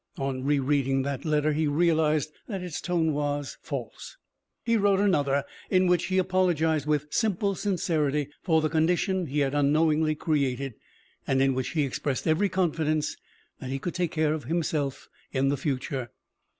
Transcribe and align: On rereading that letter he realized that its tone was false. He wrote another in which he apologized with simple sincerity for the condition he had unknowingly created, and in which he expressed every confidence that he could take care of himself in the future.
On 0.17 0.43
rereading 0.43 1.03
that 1.03 1.25
letter 1.25 1.53
he 1.53 1.67
realized 1.67 2.31
that 2.47 2.63
its 2.63 2.81
tone 2.81 3.13
was 3.13 3.59
false. 3.61 4.17
He 4.63 4.75
wrote 4.75 4.99
another 4.99 5.43
in 5.69 5.85
which 5.85 6.05
he 6.05 6.17
apologized 6.17 6.87
with 6.87 7.13
simple 7.13 7.53
sincerity 7.53 8.29
for 8.41 8.61
the 8.63 8.67
condition 8.69 9.27
he 9.27 9.41
had 9.41 9.53
unknowingly 9.53 10.15
created, 10.15 10.73
and 11.27 11.39
in 11.39 11.53
which 11.53 11.73
he 11.73 11.83
expressed 11.83 12.25
every 12.25 12.49
confidence 12.49 13.15
that 13.59 13.69
he 13.69 13.77
could 13.77 13.93
take 13.93 14.09
care 14.09 14.33
of 14.33 14.45
himself 14.45 15.07
in 15.33 15.49
the 15.49 15.55
future. 15.57 16.09